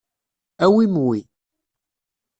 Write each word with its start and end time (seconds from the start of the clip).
Awim 0.63 0.93
wi. 1.07 1.19